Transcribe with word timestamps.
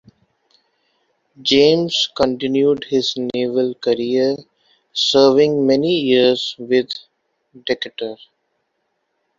James 1.43 2.09
continued 2.17 2.85
his 2.85 3.13
Naval 3.35 3.75
career, 3.75 4.35
serving 4.93 5.67
many 5.67 5.91
years 5.99 6.55
with 6.57 6.89
Decatur. 7.67 8.17